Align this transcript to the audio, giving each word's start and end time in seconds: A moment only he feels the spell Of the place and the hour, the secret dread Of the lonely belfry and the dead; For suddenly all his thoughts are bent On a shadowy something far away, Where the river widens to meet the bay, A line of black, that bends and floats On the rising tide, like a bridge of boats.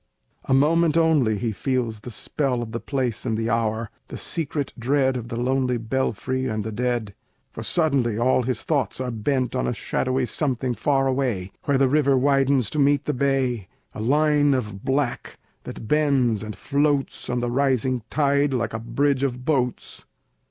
A 0.45 0.53
moment 0.55 0.97
only 0.97 1.37
he 1.37 1.51
feels 1.51 1.99
the 1.99 2.09
spell 2.09 2.63
Of 2.63 2.71
the 2.71 2.79
place 2.79 3.23
and 3.23 3.37
the 3.37 3.51
hour, 3.51 3.91
the 4.07 4.17
secret 4.17 4.73
dread 4.79 5.15
Of 5.15 5.27
the 5.27 5.35
lonely 5.35 5.77
belfry 5.77 6.47
and 6.47 6.63
the 6.63 6.71
dead; 6.71 7.13
For 7.51 7.61
suddenly 7.61 8.17
all 8.17 8.41
his 8.41 8.63
thoughts 8.63 8.99
are 8.99 9.11
bent 9.11 9.55
On 9.55 9.67
a 9.67 9.73
shadowy 9.75 10.25
something 10.25 10.73
far 10.73 11.05
away, 11.05 11.51
Where 11.65 11.77
the 11.77 11.87
river 11.87 12.17
widens 12.17 12.71
to 12.71 12.79
meet 12.79 13.05
the 13.05 13.13
bay, 13.13 13.67
A 13.93 14.01
line 14.01 14.55
of 14.55 14.83
black, 14.83 15.37
that 15.65 15.87
bends 15.87 16.41
and 16.41 16.55
floats 16.55 17.29
On 17.29 17.39
the 17.39 17.51
rising 17.51 18.01
tide, 18.09 18.55
like 18.55 18.73
a 18.73 18.79
bridge 18.79 19.21
of 19.21 19.45
boats. 19.45 20.05